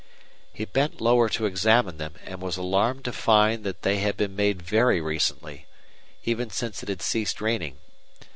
[0.51, 4.35] He bent lower to examine them, and was alarmed to find that they had been
[4.35, 5.67] made very recently,
[6.23, 7.77] even since it had ceased raining.